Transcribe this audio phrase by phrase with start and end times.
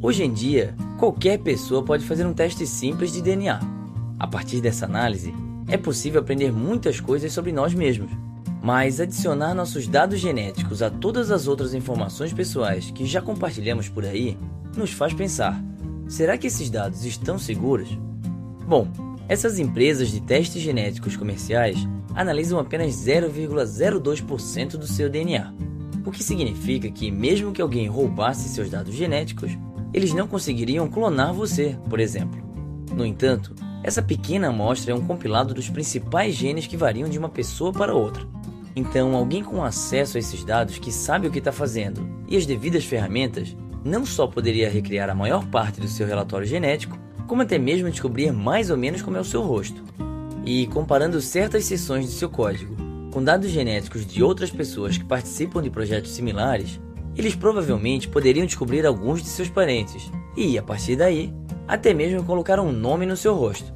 [0.00, 3.60] Hoje em dia, qualquer pessoa pode fazer um teste simples de DNA.
[4.18, 5.34] A partir dessa análise,
[5.68, 8.10] é possível aprender muitas coisas sobre nós mesmos.
[8.62, 14.04] Mas adicionar nossos dados genéticos a todas as outras informações pessoais que já compartilhamos por
[14.04, 14.36] aí
[14.76, 15.62] nos faz pensar:
[16.08, 17.88] será que esses dados estão seguros?
[18.66, 18.88] Bom,
[19.28, 21.78] essas empresas de testes genéticos comerciais
[22.14, 25.52] analisam apenas 0,02% do seu DNA,
[26.04, 29.52] o que significa que, mesmo que alguém roubasse seus dados genéticos,
[29.92, 32.40] eles não conseguiriam clonar você, por exemplo.
[32.94, 37.28] No entanto, essa pequena amostra é um compilado dos principais genes que variam de uma
[37.28, 38.26] pessoa para outra.
[38.74, 42.46] Então, alguém com acesso a esses dados que sabe o que está fazendo e as
[42.46, 47.58] devidas ferramentas não só poderia recriar a maior parte do seu relatório genético, como até
[47.58, 49.82] mesmo descobrir mais ou menos como é o seu rosto.
[50.44, 55.62] E comparando certas seções de seu código com dados genéticos de outras pessoas que participam
[55.62, 56.80] de projetos similares,
[57.18, 61.34] eles provavelmente poderiam descobrir alguns de seus parentes e, a partir daí,
[61.66, 63.74] até mesmo colocar um nome no seu rosto.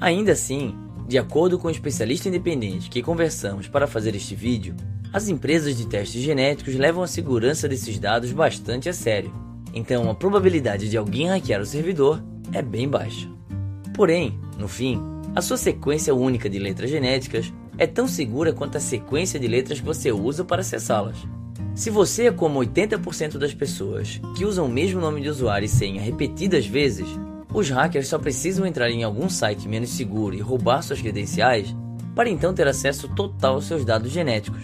[0.00, 0.74] Ainda assim,
[1.06, 4.74] de acordo com o um especialista independente que conversamos para fazer este vídeo,
[5.12, 9.30] as empresas de testes genéticos levam a segurança desses dados bastante a sério,
[9.74, 13.28] então a probabilidade de alguém hackear o servidor é bem baixa.
[13.94, 15.02] Porém, no fim,
[15.36, 19.80] a sua sequência única de letras genéticas é tão segura quanto a sequência de letras
[19.80, 21.16] que você usa para acessá-las.
[21.80, 25.68] Se você é como 80% das pessoas que usam o mesmo nome de usuário e
[25.68, 27.08] senha repetidas vezes,
[27.54, 31.74] os hackers só precisam entrar em algum site menos seguro e roubar suas credenciais
[32.14, 34.60] para então ter acesso total aos seus dados genéticos.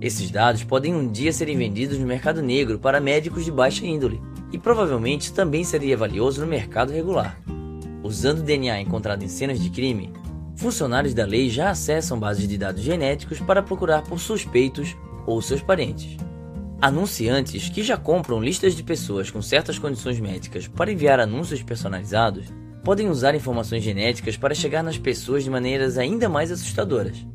[0.00, 4.22] Esses dados podem um dia serem vendidos no mercado negro para médicos de baixa índole,
[4.52, 7.40] e provavelmente também seria valioso no mercado regular.
[8.04, 10.12] Usando DNA encontrado em cenas de crime,
[10.54, 15.60] funcionários da lei já acessam bases de dados genéticos para procurar por suspeitos ou seus
[15.60, 16.24] parentes.
[16.80, 22.46] Anunciantes que já compram listas de pessoas com certas condições médicas para enviar anúncios personalizados
[22.84, 27.26] podem usar informações genéticas para chegar nas pessoas de maneiras ainda mais assustadoras.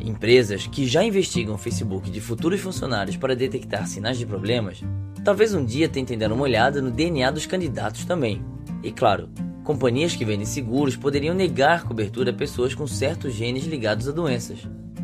[0.00, 4.82] Empresas que já investigam o Facebook de futuros funcionários para detectar sinais de problemas,
[5.24, 8.44] talvez um dia tentem dar uma olhada no DNA dos candidatos também.
[8.82, 9.30] E claro,
[9.64, 14.58] companhias que vendem seguros poderiam negar cobertura a pessoas com certos genes ligados a doenças.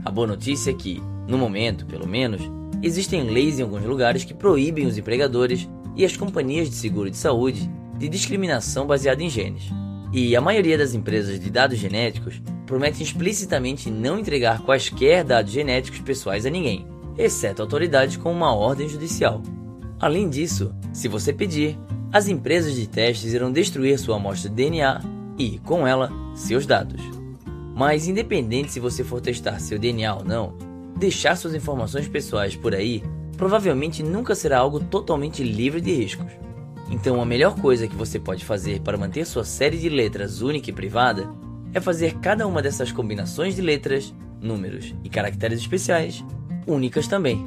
[0.04, 2.42] A boa notícia é que, no momento, pelo menos,
[2.86, 7.16] existem leis em alguns lugares que proíbem os empregadores e as companhias de seguro de
[7.16, 9.64] saúde de discriminação baseada em genes.
[10.12, 16.00] E a maioria das empresas de dados genéticos promete explicitamente não entregar quaisquer dados genéticos
[16.00, 16.86] pessoais a ninguém,
[17.18, 19.42] exceto autoridades com uma ordem judicial.
[19.98, 21.78] Além disso, se você pedir,
[22.12, 25.02] as empresas de testes irão destruir sua amostra de DNA
[25.38, 27.02] e, com ela, seus dados.
[27.74, 30.54] Mas, independente se você for testar seu DNA ou não,
[30.96, 33.02] deixar suas informações pessoais por aí
[33.36, 36.32] provavelmente nunca será algo totalmente livre de riscos.
[36.90, 40.70] Então, a melhor coisa que você pode fazer para manter sua série de letras única
[40.70, 41.28] e privada
[41.74, 46.24] é fazer cada uma dessas combinações de letras, números e caracteres especiais
[46.66, 47.44] únicas também.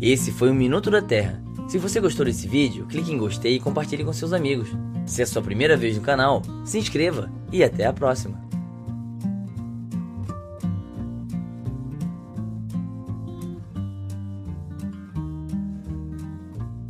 [0.00, 1.42] Esse foi o Minuto da Terra.
[1.68, 4.70] Se você gostou desse vídeo, clique em gostei e compartilhe com seus amigos.
[5.04, 8.47] Se é sua primeira vez no canal, se inscreva e até a próxima.